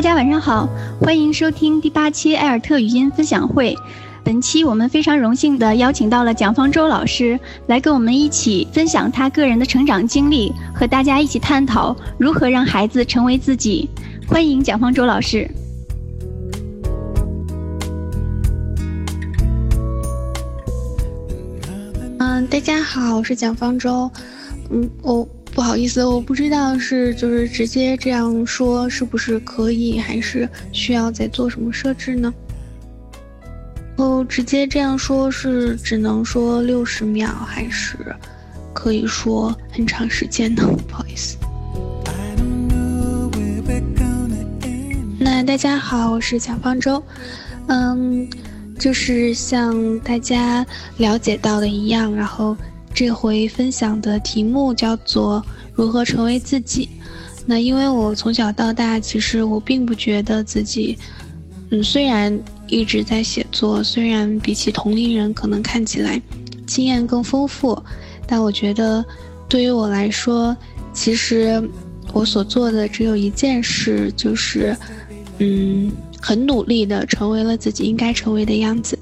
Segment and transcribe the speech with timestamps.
[0.00, 0.66] 大家晚上好，
[0.98, 3.76] 欢迎收听第八期艾尔特语音分享会。
[4.24, 13.90] 本期我们非常荣幸的邀请到了蒋方舟老师来跟我们一起分享他个人的成长经历，和大家一起探讨如何让孩子成为自己。
[14.26, 15.46] 欢迎蒋方舟老师。
[22.20, 24.10] 嗯，大家好，我是蒋方舟。
[24.70, 25.28] 嗯，我
[25.60, 32.32] 不好意思，我不知道是就是直接这样说是不是可以，还是需要再做什么设置呢？
[33.98, 37.94] 哦，直接这样说是只能说六十秒，还是
[38.72, 40.62] 可以说很长时间呢？
[40.88, 41.36] 不好意思。
[45.18, 47.02] 那大家好，我是蒋方舟。
[47.66, 48.26] 嗯，
[48.78, 50.64] 就是像大家
[50.96, 52.56] 了解到的一样，然后。
[53.00, 56.86] 这回分享的题目叫做“如何成为自己”。
[57.46, 60.98] 那因为我从小到大，其实我并不觉得自己，
[61.70, 66.20] 嗯，虽然一直在写作，虽然比起同龄人可能看起来
[66.66, 67.82] 经验更丰富，
[68.26, 69.02] 但我觉得
[69.48, 70.54] 对于我来说，
[70.92, 71.66] 其实
[72.12, 74.76] 我所做的只有一件事，就是，
[75.38, 78.98] 嗯，很努力的成为了自己应该成为的样子。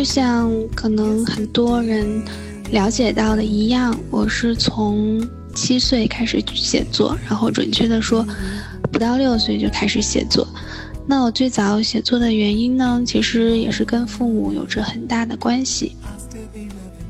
[0.00, 2.22] 就像可能很多人
[2.70, 5.22] 了解到的一样，我是从
[5.54, 8.26] 七岁开始写作，然后准确的说，
[8.90, 10.48] 不到六岁就开始写作。
[11.06, 15.94] 那我最早写作的原因呢，其实也是跟父母有着很大的关系。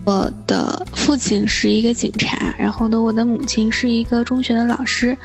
[0.04, 5.16] 我的父亲是一个警察，然后呢，我的母亲是一个中学的老师。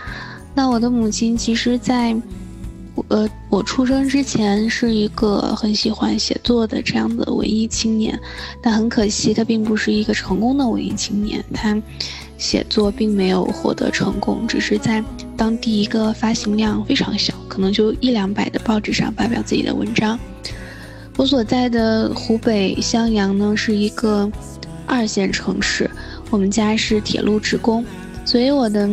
[0.54, 2.16] 那我的母亲其实，在
[3.10, 8.18] 呃，我出生之前是一个很喜欢写作的这样的文艺青年，
[8.62, 11.44] 但很可惜，他并不是一个成功的文艺青年。
[11.54, 11.78] 他
[12.38, 15.04] 写作并没有获得成功，只是在
[15.36, 20.18] 当地一个发行量非常小，可能就一两百的报纸上发表自己的文章。
[21.18, 24.32] 我所在的湖北襄阳呢，是一个
[24.86, 25.90] 二线城市，
[26.30, 27.86] 我们家是铁路职工，
[28.26, 28.90] 所以我的。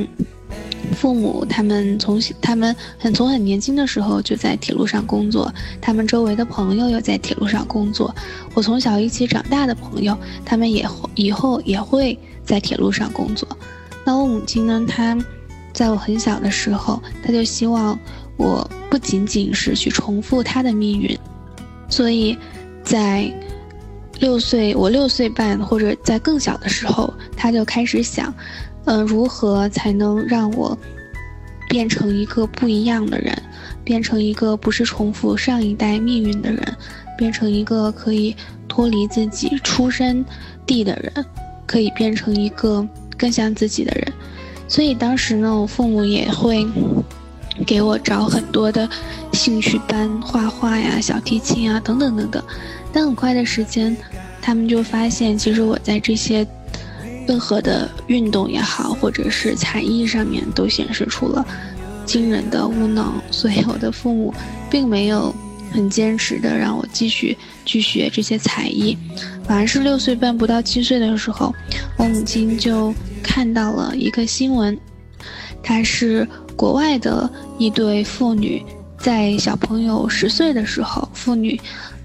[1.03, 8.15] 父母他们从他们很从很年轻的时候就在铁路上工作，他们周围的朋友又在铁路上工作。
[8.55, 10.87] 我从小一起长大的朋友，他们也
[11.17, 13.49] 以后也会在铁路上工作。
[14.05, 14.85] 那我母亲呢？
[14.87, 15.19] 她
[15.73, 17.99] 在我很小的时候，她就希望
[18.37, 21.19] 我不仅仅是去重复她的命运，
[21.89, 22.39] 所以
[22.85, 23.29] 在
[24.21, 28.33] 六岁，我六岁半或者在更小的时候，她就开始想。
[28.85, 30.77] 嗯，如何才能让我
[31.69, 33.41] 变成一个不一样的人，
[33.85, 36.77] 变成一个不是重复上一代命运的人，
[37.17, 38.35] 变成一个可以
[38.67, 40.25] 脱离自己出身
[40.67, 41.25] 地的人，
[41.65, 44.13] 可以变成一个更像自己的人。
[44.67, 46.67] 所以当时呢，我父母也会
[47.65, 48.89] 给我找很多的
[49.33, 52.43] 兴趣班，画画呀、小提琴啊等等等等。
[52.93, 53.97] 但很快的时间，
[54.41, 56.45] 他们就发现，其实我在这些。
[57.27, 61.47] 任何的运动也好，或者是才艺上面，都显示出了
[62.05, 63.13] 惊人的无能。
[63.31, 64.35] 所以我的父母
[64.69, 65.35] 并没有
[65.73, 68.99] 很坚持的让我继续去学这些才艺，
[69.45, 71.55] 反而是六岁半不到七岁的时候，
[71.97, 74.77] 我母亲就看到了一个新闻，
[75.63, 78.63] 它是国外的一对父女
[78.99, 81.59] 在小朋友十岁的时候，父女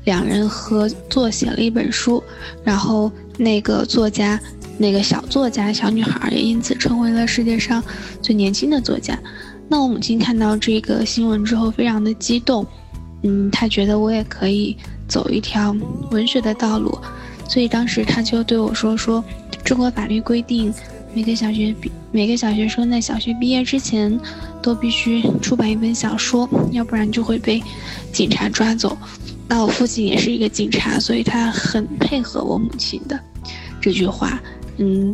[0.06, 2.24] 两人合作写了一本书，
[2.64, 4.40] 然后那个作家。
[4.78, 7.84] 那个小作家小女孩也因此成为了世界上
[8.22, 9.18] 最年轻的作家。
[9.68, 12.66] 那我母亲看到这个新闻之后，非常的激动，
[13.24, 14.78] 嗯，她觉得我也可以
[15.08, 15.76] 走一条
[16.12, 16.98] 文学的道路，
[17.50, 19.22] 所以当时她就对我说：“说
[19.66, 20.74] 中国法律规定，
[21.14, 24.18] 每个小学毕每个小学生在小学毕业之前，
[24.62, 27.62] 都必须出版一本小说，要不然就会被
[28.14, 28.98] 警察抓走。
[29.50, 33.20] 那我父亲也是一个警察，所以他很配合我母亲的
[33.82, 34.40] 这句话。”
[34.78, 35.14] 嗯，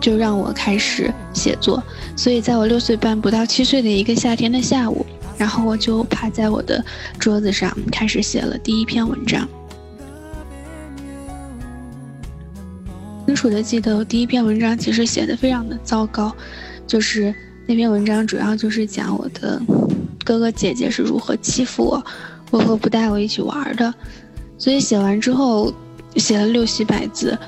[0.00, 1.82] 就让我开始写作。
[2.16, 5.06] 所以，在我六岁半不到七岁的一个夏天的下午，
[5.36, 6.84] 然后我就趴在我的
[7.18, 9.48] 桌子上，开始写了第一篇文章。
[13.26, 16.34] 清楚的记得，我第一篇文章其实写的非常的糟糕，
[16.86, 17.32] 就是
[17.66, 19.60] 那篇文章主要就是讲我的
[20.24, 22.04] 哥哥姐姐是如何欺负我，
[22.50, 23.94] 如何不带我一起玩的。
[24.56, 25.72] 所以写完之后，
[26.16, 27.38] 写了六七百字。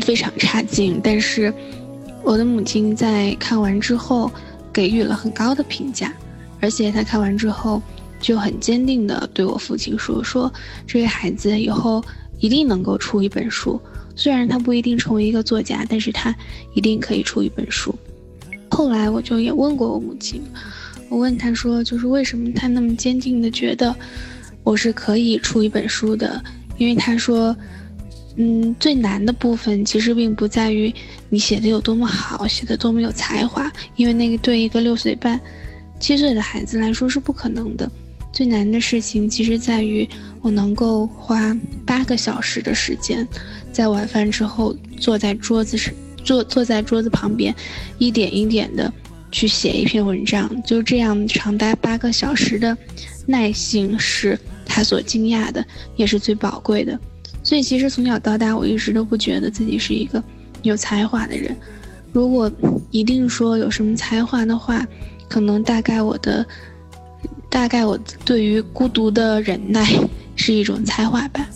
[0.00, 1.52] 非常差劲，但是
[2.22, 4.30] 我的母亲在看完之后
[4.72, 6.12] 给予了很高的评价，
[6.60, 7.82] 而且她看完之后
[8.20, 10.52] 就很坚定地对我父亲说：“说
[10.86, 12.04] 这个孩子以后
[12.38, 13.80] 一定能够出一本书。
[14.14, 16.34] 虽然他不一定成为一个作家，但是他
[16.74, 17.94] 一定可以出一本书。
[18.68, 20.42] 后来我就也问过我母亲，
[21.08, 23.94] 我问她说，就是为什么她那么坚定的觉得
[24.64, 26.42] 我是可以出一本书的？
[26.78, 27.56] 因为她说，
[28.40, 30.94] 嗯，最难的部分其实并不在于
[31.28, 35.40] 你写的有多么好，写的多么有才华，因为那个对一个六岁半、
[35.98, 37.90] 七岁的孩子来说是不可能的。
[38.32, 40.08] 最难的事情其实在于
[40.40, 43.26] 我能够花八个小时的时间，
[43.72, 45.92] 在晚饭之后坐在桌子上。
[46.24, 47.54] 坐坐在桌子旁边，
[47.96, 48.92] 一点一点的
[49.32, 52.76] 去写一篇文章，就这样长达八个小时的
[53.24, 55.64] 耐性，是他所惊讶的，
[55.96, 56.98] 也是最宝贵的。
[57.48, 60.22] 所以，其实从小到大，我一直都不觉得自己是一个
[60.60, 61.56] 有才华的人。
[62.12, 62.52] 如果
[62.90, 64.86] 一定说有什么才华的话，
[65.30, 66.44] 可能大概我的，
[67.48, 69.88] 大概我对于孤独的忍耐
[70.36, 71.48] 是一种才华吧。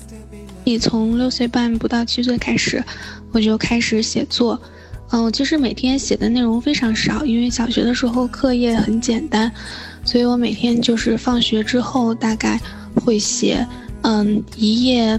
[0.65, 2.83] 你从六岁半不到七岁开始。
[3.31, 4.59] 我就开始写作，
[5.11, 9.53] 嗯，我其实每天写的内容非常少，因为小学的时候课业很简单，
[10.07, 12.59] 所以我每天就是放学之后大概
[12.95, 13.67] 会写，
[14.03, 15.19] 嗯，一页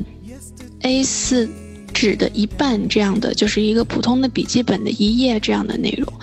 [0.84, 1.50] A4
[1.94, 6.14] 纸的一半这样的，就是一个普通的笔记本的一页这样的内容，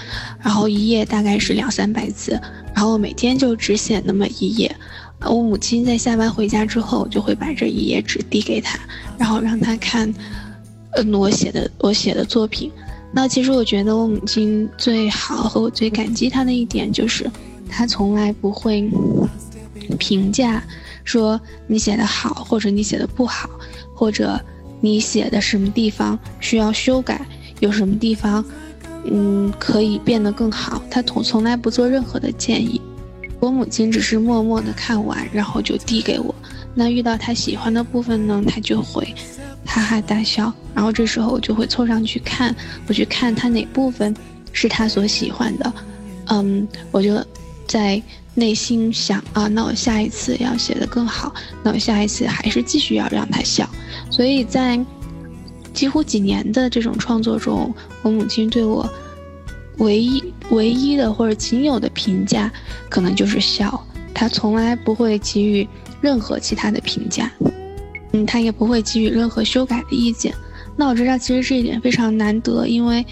[0.41, 2.33] 然后一页大概是两三百字，
[2.75, 4.75] 然后我每天就只写那么一页，
[5.21, 8.79] 我母亲在下班回家之后就会把这一页纸递给他，
[9.19, 10.13] 然后让他看。
[10.97, 12.69] 嗯，我写的我写的作品，
[13.13, 17.31] 那其实我觉得我母亲最好和我最感激她的一点就是，
[17.69, 18.91] 她从来不会
[20.01, 20.61] 评价
[21.05, 23.49] 说你写的好或者你写的不好，
[23.95, 24.41] 或者
[24.81, 27.25] 你写的什么地方需要修改，
[27.61, 28.45] 有什么地方
[29.05, 32.81] 嗯可以变得更好，他从从来不做任何的建议。
[33.39, 36.35] 我母亲只是默默的看完，然后就递给我。
[36.75, 39.15] 那遇到她喜欢的部分呢，她就会。
[39.67, 42.55] 哈哈大笑，然后这时候我就会凑上去看，
[42.89, 44.13] 我去看他哪部分
[44.53, 45.73] 是他所喜欢的，
[46.27, 47.25] 嗯，我就
[47.69, 48.03] 在
[48.41, 51.33] 内心想啊，那我下一次要写的更好，
[51.63, 53.69] 那我下一次还是继续要让他笑。
[54.11, 54.83] 所以在
[55.75, 57.73] 几乎几年的这种创作中，
[58.03, 58.89] 我母亲对我
[59.77, 62.51] 唯一唯一的或者仅有的评价，
[62.89, 65.69] 可能就是笑，她从来不会给予
[66.01, 67.31] 任何其他的评价。
[68.13, 70.35] 嗯，他也不会给予任何修改的意见。
[70.77, 73.05] 那我知道，其实这一点非常难得，因为，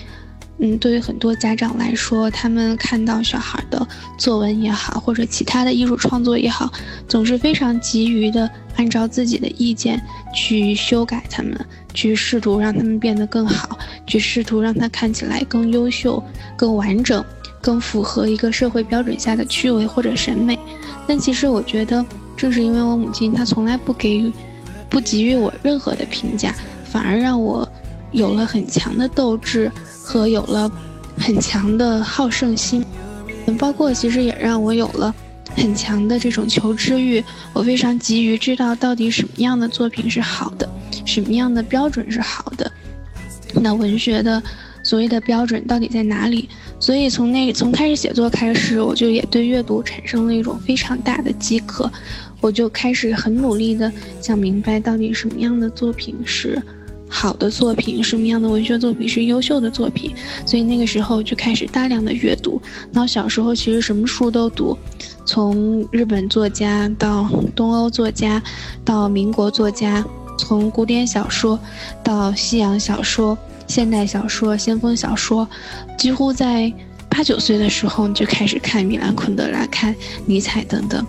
[0.61, 3.87] 嗯，对于很多家长来说，他们看到小孩的
[4.19, 6.73] 作文也好，或者其他的艺术创作也好，
[7.07, 10.03] 总是非常急于的按照自己的意见
[10.35, 11.59] 去修改他们，
[11.95, 16.23] 去试图让他们变得更好，去试图让他看起来更优秀、
[16.57, 17.25] 更完整、
[17.61, 20.59] 更符合一个社会标准下的趣味或者审美。
[21.07, 22.05] 但其实我觉得，
[22.37, 24.33] 正是因为我母亲她从来不给予。
[24.91, 27.69] 不给予我任何的评价，反而让我
[28.11, 29.71] 有了很强的斗志
[30.09, 30.71] 和有了
[31.19, 32.83] 很强的好胜心，
[33.59, 35.15] 包括其实也让我有了
[35.55, 37.23] 很强的这种求知欲。
[37.53, 40.67] 我非常急于知道到底什么样的作品是好的，
[41.05, 42.73] 什么样的标准是好的。
[43.61, 44.43] 那文学的
[44.83, 46.49] 所谓的标准到底在哪里？
[46.81, 51.91] 所以从那从开始写作开始，我就也对阅读产生了一种非常大的饥渴。
[52.41, 53.93] 我就开始很努力的
[54.23, 56.59] 想明白，到底什么样的作品是
[57.09, 60.15] 好的作品，什么样的文学作品是优秀的作品。
[60.47, 62.61] 所以那个时候就开始大量的阅读。
[62.93, 64.77] 然后小时候其实什么书都读，
[65.25, 68.43] 从日本作家到东欧作家，
[68.85, 70.05] 到民国作家，
[70.39, 71.59] 从古典小说
[72.05, 73.37] 到西洋小说、
[73.67, 75.49] 现代小说、先锋小说，
[75.97, 76.73] 几乎在
[77.09, 79.95] 八九岁的时候就开始看米兰昆德拉、看
[80.27, 81.05] 尼采等等。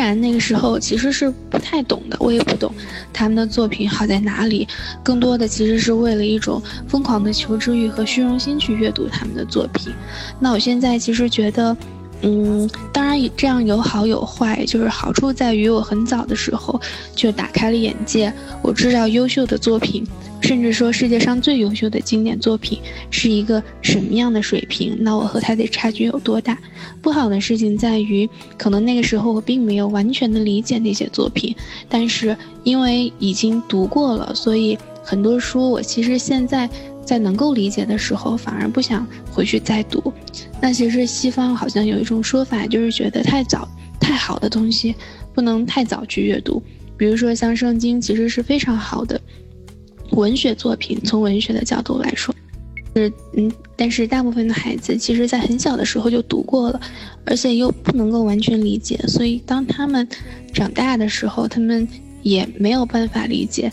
[0.00, 2.72] 然那个时候其实是不太懂的，我也不懂
[3.12, 4.66] 他们的作品好在哪里，
[5.02, 9.92] 更多的其实是为了一种疯狂的求知欲和虚荣心去阅读他们的作品。
[10.38, 11.76] 那我现在其实觉得，
[12.22, 16.80] 嗯，当然这样有好有坏，就是好处在于我很早的时候
[17.14, 20.06] 就打开了眼界，我知道优秀的作品。
[20.42, 24.96] 甚至说世界上最优秀的经典作品是一个什么样的水平？
[25.00, 26.58] 那我和他的差距有多大？
[27.02, 31.54] 不好的事情在于，可能那个时候我并没有完全的理解那些作品，
[31.90, 32.34] 但是
[32.64, 36.68] 因为已经读过了，所以很多书我其实现在
[37.04, 40.12] 在能够理解的时候，反而不想回去再读。
[40.60, 44.94] 那其实西方好像有一种说法，就是觉得太早、太好的东西
[45.34, 46.62] 不能太早去阅读。
[46.96, 49.20] 比如说像圣经，其实是非常好的。
[50.12, 52.34] 文学作品从文学的角度来说，
[52.94, 56.80] 是嗯，但是大部分的孩子其实在很小的时候就读过了，
[57.24, 60.06] 而且又不能够完全理解，所以当他们
[60.52, 61.86] 长大的时候，他们
[62.22, 63.72] 也没有办法理解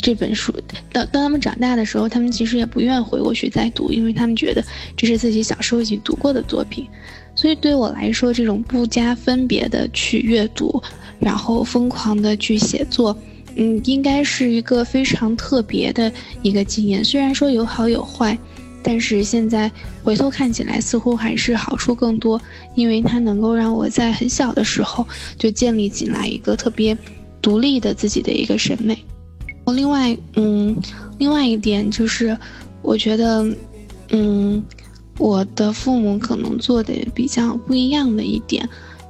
[0.00, 0.52] 这本书，
[0.92, 4.64] 当当他们长大的时候，他们其实也不愿回过去再读，因为他们觉得
[4.96, 6.86] 这是自己小时候已经读过的作品。
[7.34, 10.82] 所以对我来说，这种不加分别的去阅读，
[11.18, 13.16] 然后疯狂的去写作，
[13.54, 17.04] 嗯，应该是一个非常特别的一个经验。
[17.04, 18.36] 虽然说有好有坏，
[18.82, 19.70] 但是现在
[20.02, 22.40] 回头看起来，似乎还是好处更多，
[22.74, 25.06] 因为它能够让我在很小的时候
[25.38, 26.96] 就建立起来一个特别
[27.40, 28.98] 独立的自己的一个审美。
[29.72, 30.76] 另外，嗯，
[31.18, 32.36] 另外一点就是，
[32.82, 33.46] 我觉得，
[34.10, 34.62] 嗯，
[35.18, 38.68] 我的父母可能做的比较不一样的一点，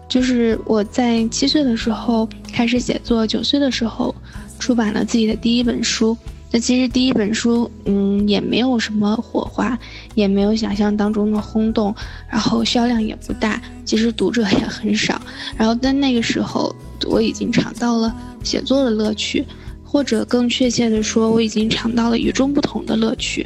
[0.09, 4.15] 就是我在七岁的时候开始写作，九岁的时候
[4.59, 6.17] 出版了自己的第一本书。
[6.53, 9.79] 那其实第一本书，嗯，也没有什么火花，
[10.17, 11.95] 也没有想象当中的轰动，
[12.29, 15.23] 然后销量也不大，其实读者也很少。
[15.57, 16.75] 然后在那个时候，
[17.07, 18.13] 我已经尝到了
[18.43, 19.47] 写作的乐趣。
[19.91, 23.45] 或者更确切的说，我已经尝到了与众不同的乐趣，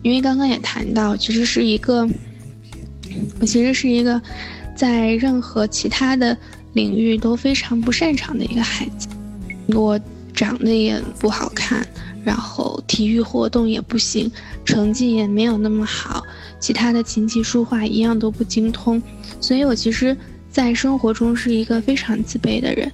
[0.00, 2.08] 因为刚刚也谈到，其实是一个，
[3.38, 4.18] 我其实是一个，
[4.74, 6.34] 在任何其他的
[6.72, 9.06] 领域都非常不擅长的一个孩子，
[9.74, 10.00] 我
[10.32, 11.86] 长得也不好看，
[12.24, 14.32] 然后体育活动也不行，
[14.64, 16.24] 成绩也没有那么好，
[16.58, 19.02] 其他的琴棋书画一样都不精通，
[19.42, 20.16] 所以我其实，
[20.50, 22.90] 在生活中是一个非常自卑的人。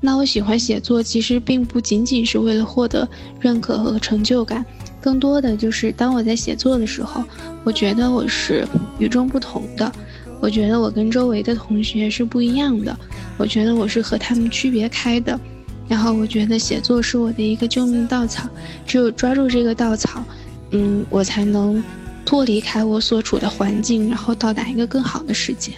[0.00, 3.06] 那我喜欢写作，其实并不仅仅是为了获得
[3.38, 4.64] 认可和成就感，
[5.00, 7.22] 更多的就是当我在写作的时候，
[7.64, 8.66] 我觉得我是
[8.98, 9.92] 与众不同的，
[10.40, 12.98] 我觉得我跟周围的同学是不一样的，
[13.36, 15.38] 我觉得我是和他们区别开的，
[15.86, 18.48] 然后我觉得写作是我的一个救命稻草，
[18.86, 20.24] 只有抓住这个稻草，
[20.70, 21.84] 嗯，我才能
[22.24, 25.72] 脱离开我所处的环境，然后到达一个更好的世界。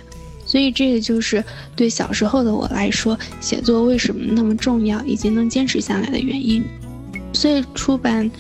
[0.52, 1.42] 所以，这个就是
[1.75, 6.62] 对小时候的我来说，写作为什么那么重要，以及能坚持下来的原因。
[7.32, 8.30] 所以，出版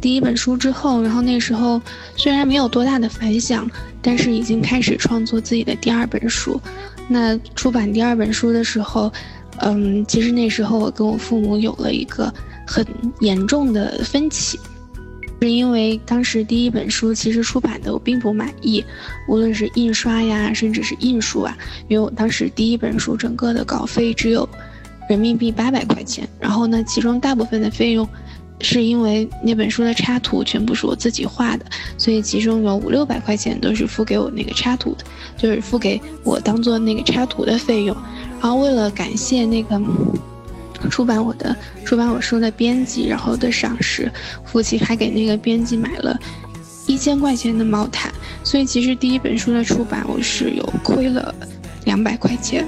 [0.00, 1.82] 第一本书之后，然后那时候
[2.14, 3.68] 虽然没有多大的反响，
[4.00, 6.60] 但是已经开始创作自己的第二本书。
[7.08, 9.12] 那出版第二本书的时候，
[9.56, 12.32] 嗯，其实那时候我跟我父母有了一个
[12.64, 12.86] 很
[13.18, 14.60] 严重的分歧。
[15.42, 18.84] 是因为当时第一本书其实出版的我并不满意，
[19.26, 21.58] 无论是印刷呀，甚至是印书啊，
[21.88, 24.48] 因为我当时第一本书整个的稿费只有
[25.08, 28.08] 人民币八百块钱，然后呢，其中大部分的费用
[28.60, 31.66] 是因为那本书的插图全部是我自己画的，
[31.98, 35.04] 所以其中有五六百块钱都是付给我那个插图的，
[35.36, 37.96] 就是付给我当做那个插图的费用，
[38.40, 39.82] 然后为了感谢那个。
[40.90, 44.10] 出版我的出版我书的编辑，然后的赏识，
[44.44, 46.18] 父亲还给那个编辑买了
[46.86, 48.12] 一千块钱的毛毯，
[48.42, 51.34] 所以其实第一本书的出版我是有亏了
[51.84, 52.66] 两百块钱，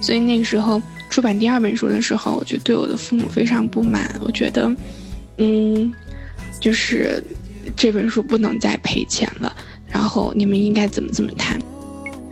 [0.00, 0.80] 所以那个时候
[1.10, 4.74] 出版第二本书的时候，我就对我的父母非常不满，我觉得，
[5.38, 5.92] 嗯，
[6.60, 7.22] 就是
[7.74, 9.54] 这本书不能再赔钱了，
[9.88, 11.58] 然后你们应该怎么怎么谈，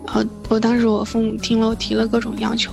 [0.07, 2.71] 然后我当时我父母听了我提了各种要求。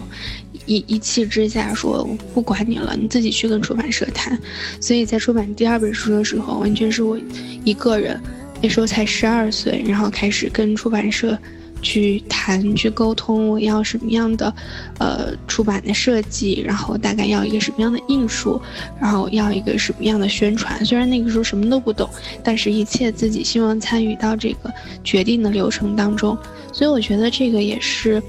[0.71, 4.39] 一一气之下说我不管你了，你自己去跟出版社谈。
[4.79, 7.19] 所以在出版第二本书的时候，完全是我
[7.65, 8.17] 一个人，
[8.61, 11.37] 那时候才十二岁，然后开始跟出版社
[11.81, 14.53] 去谈、去沟通，我要什么样的
[14.97, 18.61] 呃出版的设计，然后大概要一个什么样的印书，
[18.97, 20.85] 然后要一个什么样的宣传。
[20.85, 22.09] 虽然那个时候什么都不懂，
[22.41, 24.73] 但是一切自己希望参与到这个
[25.03, 26.37] 决定的流程当中。
[26.71, 28.23] 所以我觉得这个也是，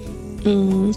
[0.45, 0.93] 嗯。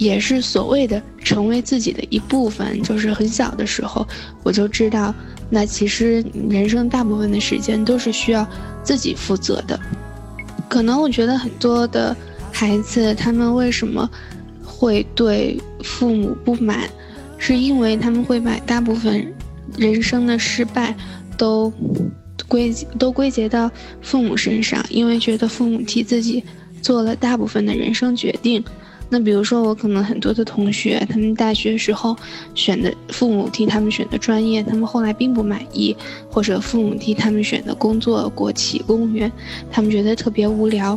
[0.00, 4.06] 也是所谓的成为自己的一部分，就是很小的时候
[4.42, 5.14] 我就知道，
[5.50, 8.48] 那其实人生大部分的时间都是需要
[8.82, 9.78] 自己负责的。
[10.70, 12.16] 可能我觉得很多的
[12.50, 14.08] 孩子，他们为什么
[14.64, 16.88] 会对父母不满，
[17.36, 19.30] 是因为他们会把大部分
[19.76, 20.96] 人生的失败
[21.36, 21.70] 都
[22.48, 26.42] 归都归结到父母身上，因为觉得父母替自己
[26.80, 28.64] 做了大部分的人生决定。
[29.12, 32.16] 那比如说，我可能很多的同学，他们大学时候
[32.54, 35.96] 选的父母替他们选的专业，他们后来并不满意，
[36.30, 39.30] 或者父母替他们选的工作，国企公务员，
[39.68, 40.96] 他们觉得特别无聊，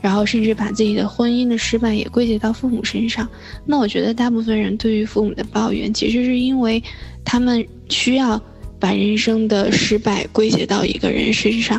[0.00, 3.28] 然后甚至把自己的婚姻的失败也归结到父母身上。
[3.66, 6.82] 那我觉得大部分人对于父母的抱怨，其实是因为
[7.22, 8.40] 他们需要
[8.80, 11.78] 把人生的失败归结到一个人身上。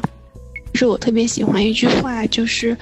[0.75, 2.77] 是我特别喜欢一句话，就是。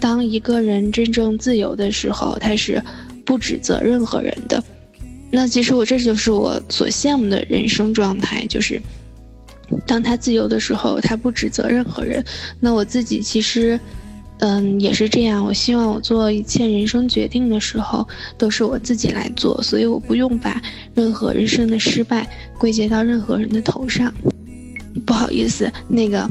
[0.00, 2.82] 当一个人真正自由的时候，他是
[3.24, 4.62] 不指责任何人的。
[5.30, 8.80] 那其实我这就是我所羡慕的人生状态，就是
[9.86, 12.24] 当他自由的时候，他不指责任何人。
[12.58, 13.78] 那我自己其实
[14.38, 15.44] 嗯，也是这样。
[15.44, 20.60] 我希望我做一切人生决定的时候，都是我自己来做，所以我不用把
[20.94, 22.28] 任何人生的失败
[22.58, 24.12] 归结到任何人的头上。
[25.06, 26.28] 不好意思，那个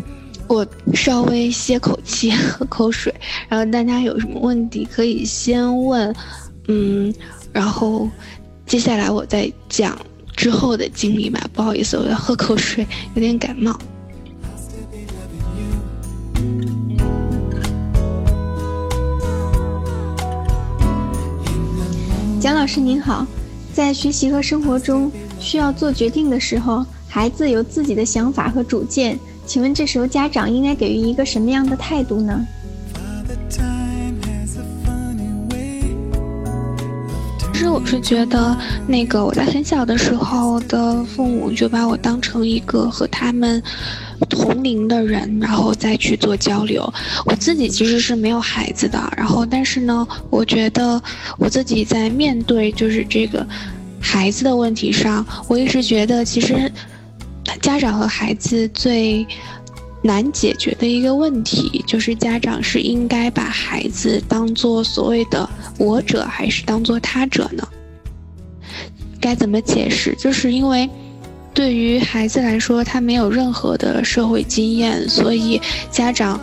[0.50, 3.14] 我稍微歇口气，喝口水。
[3.48, 6.14] 然后大家有什么问题可以先问，
[6.68, 7.14] 嗯，
[7.54, 8.10] 然后
[8.66, 9.96] 接下来我再讲
[10.36, 11.40] 之后的经历吧。
[11.54, 13.80] 不好意思，我要喝口水，有点感冒。
[22.42, 23.28] 蒋老师您好，
[23.72, 32.46] 在学习和生活中需要做决定的时候，孩子有自己的想法和主见，请问这时候家长应该给予一个什么样的态度呢？
[37.52, 43.60] 其实我是觉得，那个我在很小的时候的父母就把我当成一个和他们。
[44.30, 46.94] 同龄的人，然后再去做交流。
[47.26, 51.02] 我自己其实是没有孩子的，然后但是呢，我觉得
[51.38, 53.48] 我自己在面对就是这个
[54.00, 56.70] 孩子的问题上，我一直觉得其实
[57.60, 59.26] 家长和孩子最
[60.02, 67.68] 难解决的一个问题，就是家长是应该把孩子当做所谓的我者，还是当做他者呢？
[69.20, 70.16] 该怎么解释？
[70.16, 70.90] 就是因为。
[71.52, 75.60] 对于孩子来说，他没有任何的社会经验，所以
[75.92, 76.40] 家长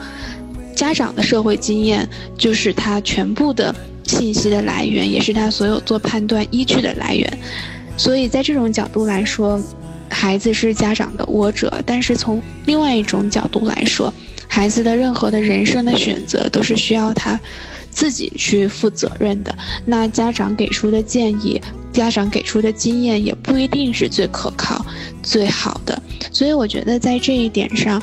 [0.75, 2.06] 家长的社会经验
[2.37, 7.38] 就是他全部的信息的来源，也是他所有做判断依据的来源。
[7.96, 9.58] 所以在这种角度来说，
[10.11, 14.13] 孩子是家长的我者；但是从另外一种角度来说，
[14.49, 17.39] 孩子的任何的人生的选择都是需要他
[17.91, 19.57] 自己去负责任的。
[19.85, 21.61] 那家长给出的建议。
[21.93, 24.85] 家长给出的经验也不一定是最可靠、
[25.23, 28.03] 最好的，所以我觉得在这一点上，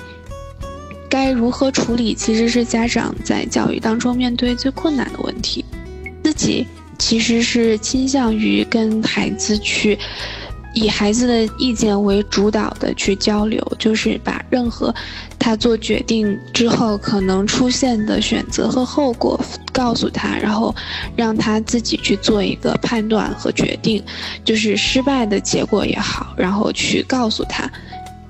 [1.07, 5.63] 该如何处理，其实是家长在教育当中面对最困难的问题。
[6.23, 6.65] 自己
[6.97, 9.99] 其实是倾向于跟孩子去。
[10.73, 14.93] 以孩子的意见为主导的去交流，就是把任何
[15.37, 19.39] 他做决定之后可能出现的选择和后果
[19.71, 20.73] 告诉他，然后
[21.15, 24.03] 让他自己去做一个判断和决定，
[24.43, 27.69] 就是失败的结果也好，然后去告诉他。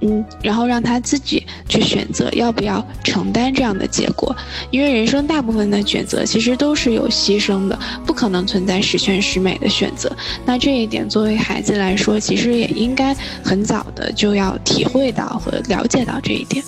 [0.06, 4.36] 嗯，然后让他自己去选择要不要承担这样的结果，
[4.70, 10.14] 因为人生大部分的选择其实都是有牺牲的，不可能存在十全十美的选择。
[10.46, 16.62] 那这一点作为孩子来说，其实也应该很早的就要体会到和了解到这一点。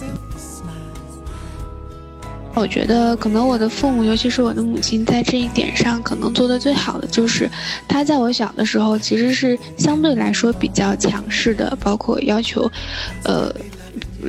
[2.55, 7.49] 我觉得可能我的父母，尤其是我的母亲，在这一点上可能做的最好的，就是
[7.87, 12.71] 她在我小的时候其实是相对来说比较强势的，包括要求，
[13.23, 13.53] 呃。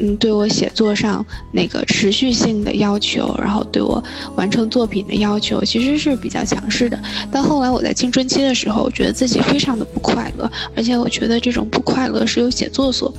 [0.01, 4.03] 嗯，对我写作上那个持续性的要求，然后对我
[4.37, 6.99] 完成作品的要求，其实是比较强势的。
[7.31, 13.13] 到后来我在青春期的时候，我觉得自己非常的不快乐，而且我觉得这种不快乐是由写作所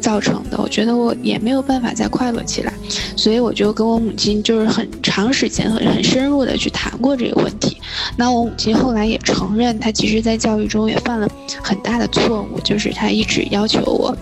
[0.00, 0.58] 造成的。
[0.58, 2.72] 我觉得我也没有办法再快乐起来，
[3.16, 7.76] 所以我就跟我母亲就是很长时间很很深入的去谈过这个问题。
[8.16, 11.28] 那我母亲后来也承认，她其实在教育中也犯了
[11.62, 14.16] 很大的错误，就是她一直要求我。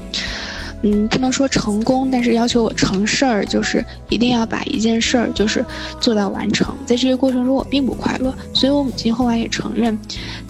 [0.82, 5.64] 嗯，不能说成功，但是要求我成事儿，就是一定要把一件事儿就是
[6.00, 6.74] 做到完成。
[6.86, 9.98] 在这个过程中，我并不快乐，所以我母亲后来也承认，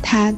[0.03, 0.35] 她，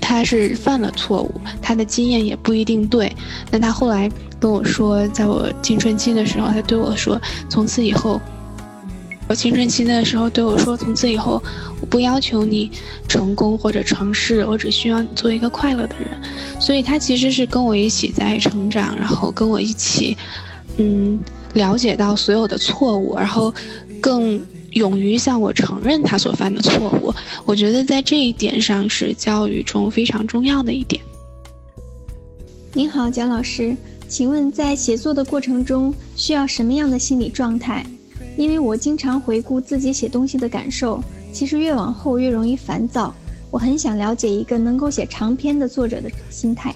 [0.00, 3.14] 她是犯了错误，她的经验也不一定对。
[3.50, 8.20] 那她后来跟我说，在我青春期的时候，她对我说，从此以后。
[9.30, 11.40] 我青春期的时候对我说：“从此以后，
[11.80, 12.68] 我不要求你
[13.06, 16.08] 成功或者成事，我只需要你做一个快乐的人。”
[16.58, 20.16] 所以，他其实是跟我一起在成长，然后跟我一起，
[20.78, 21.20] 嗯，
[21.54, 23.54] 了解到所有的错误，然后
[24.00, 27.14] 更勇于向我承认他所犯的错误。
[27.44, 31.00] 我觉得在这一点上是教育中非常重要的一点。
[32.72, 33.76] 您好，蒋老师，
[34.08, 37.86] 请问在写作的过程中需要什么样的心理状态？
[38.40, 40.98] 因为我经常回顾自己写东西的感受，
[41.30, 43.14] 其实越往后越容易烦躁。
[43.50, 46.74] 我很想了解一个能够写长篇的作者的心态。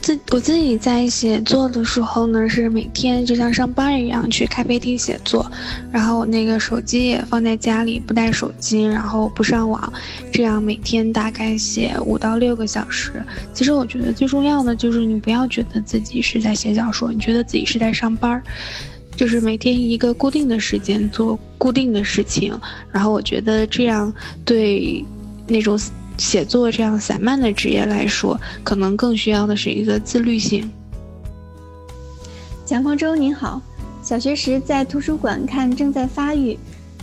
[0.00, 5.48] 自我自己在写作的时候呢，是每天就像上班一样去咖啡厅写作，
[5.92, 9.92] 然后那个手机也放在家里，不带手机，然后不上网，
[10.32, 13.22] 这样每天大概写五到六个小时。
[13.52, 18.42] 其实我觉得最重要的就是你不要觉得自己是在写小说，你觉得自己是在上班。
[19.16, 22.58] 就是每天一个固定的时间做固定的事情，
[22.90, 24.12] 然后我觉得这样
[24.44, 25.04] 对
[25.46, 25.78] 那种
[26.18, 30.68] 写作这样散漫的职业来说，可能更需要的是一个自律性。
[32.64, 33.60] 蒋方舟您好，
[34.02, 36.54] 小学时在图书馆看《正在发育》，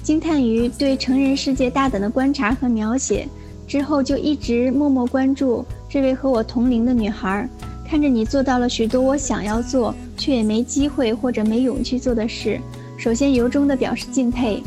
[0.01, 3.27] 惊叹于对成人世界大胆的观察和描写。
[3.67, 7.47] 之后就一直默默关注这位和我同龄的女孩，
[7.89, 12.61] 看着你做到了许多我想要做却也没机会或者没勇气做的事，
[12.99, 14.61] 首先由衷的表示敬佩，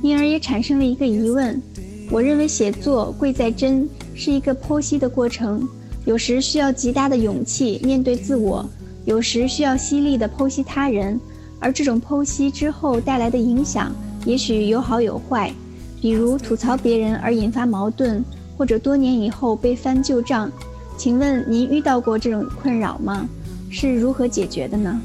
[0.00, 1.60] 因而也产生了一个疑问。
[2.08, 5.68] 我认为写作贵在真，是一个剖析的过程，
[6.04, 8.64] 有时需要极大的勇气面对自我，
[9.04, 11.20] 有时需要犀利的剖析他人，
[11.58, 13.92] 而这种剖析之后带来的影响，
[14.24, 15.52] 也许有好有坏，
[16.00, 18.24] 比如吐槽别人而引发矛盾。
[18.56, 20.50] 或者多年以后被翻旧账，
[20.98, 23.26] 请问您遇到过这种困扰吗？
[23.70, 25.00] 是如何解决的呢？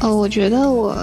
[0.00, 0.96] 呃，我觉得我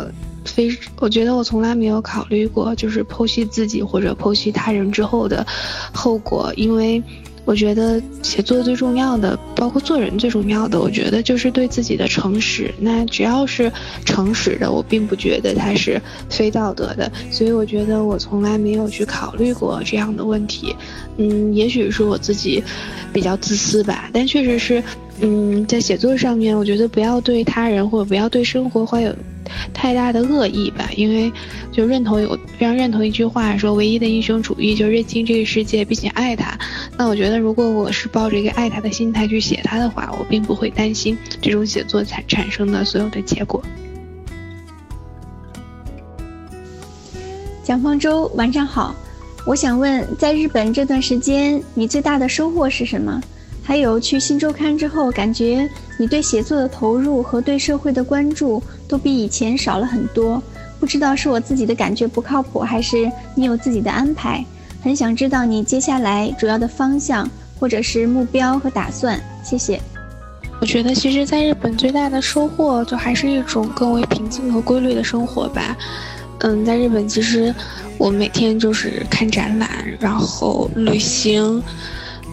[0.45, 0.69] 非，
[1.00, 5.45] 我觉得我从来没有考虑过，就是剖析自己或者剖析他人之后的
[5.93, 7.04] 后果，因为。
[7.50, 12.72] 我觉得写作最重要的，包括做人最重要的，我觉得就是对自己的诚实。
[12.80, 13.72] 那只要是
[14.06, 17.12] 诚实的，我并不觉得它是非道德的。
[17.32, 20.76] 所以我觉得我从来没有去考虑过这样的问题。
[21.18, 22.64] 嗯，也许是我自己
[23.12, 24.84] 比较自私吧，但确实是，
[25.20, 29.12] 嗯，在写作上面，我觉得不要对他人或者不要对生活怀有。
[29.74, 31.32] 太大的恶意吧，因为
[31.72, 36.56] 就认同有非常认同一句话，说唯一的英雄主义就是认清这个世界并且爱它。
[37.00, 43.64] 那我觉得，如果我是抱着一个爱它的心态去写它的话，我并不会担心这种写作产产生的所有的结果。
[47.64, 48.94] 蒋方舟，晚上好，
[49.46, 53.22] 我想问，在日本这段时间，你最大的收获是什么？
[53.64, 60.44] 还有去新周刊之后，感觉你对写作的投入和对社会的关注都比以前少了很多。
[60.82, 64.44] 不知道是我自己的感觉不靠谱，还是你有自己的安排？
[64.82, 69.20] 很想知道你接下来主要的方向，或者是目标和打算。
[69.44, 69.80] 谢谢。
[70.62, 75.76] 我觉得，其实在日本最大的收获，就还是一种更为平静和规律的生活吧。
[76.39, 77.54] 嗯，在日本，其实
[77.98, 81.62] 我每天就是看展览，然后旅行。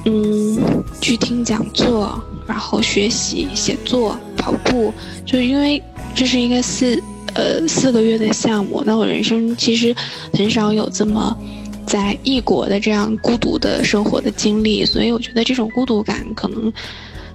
[0.08, 5.82] 嗯，去听讲座，然后学习写作、跑步，就因为
[6.14, 7.02] 这是一个四
[7.34, 9.92] 呃四个月的项目，那我人生其实
[10.32, 11.36] 很少有这么
[11.86, 16.72] 在异国的这样孤独的生活的经历，所以我觉得这种孤独感可能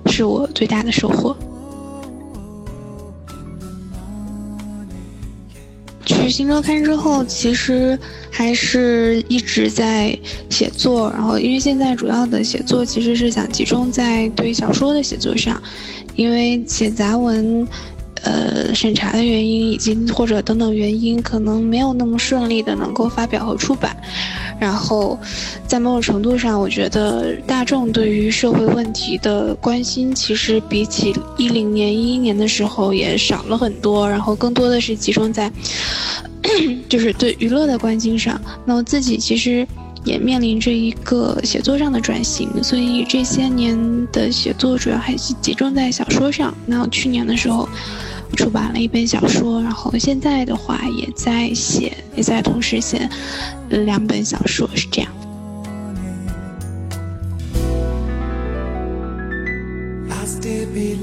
[0.08, 1.36] 是我最大的收获。
[6.06, 7.98] 去新周刊之后，其实
[8.30, 10.18] 还是一直在
[10.50, 11.10] 写作。
[11.12, 15.62] 然后，因为现在主要的写作其实是想集中在对小说的写作上，
[16.16, 17.68] 因为写杂文。
[18.24, 23.98] 呃，审查的原因以及或者等等原因，可能没有那么顺利的能够发表和出版。
[24.62, 25.20] 然后，
[25.66, 34.08] 在某种程度上，我觉得大众对于社会问题的关心，其实比起一零年、一一年的时候也少了很多。
[34.08, 35.52] 然后，更多的是集中在，
[36.88, 38.40] 就是对娱乐的关心上。
[38.64, 39.68] 那我自己其实
[40.04, 43.76] 也面临着一个写作上的转型，所以这些年
[44.12, 46.54] 的写作主要还是集中在小说上。
[46.68, 47.68] 那去年的时候。
[48.36, 53.10] 出版了一本小说，然后现在的话也在写，也在同时写
[53.70, 55.12] 两本小说，是这样。
[60.10, 60.96] I still be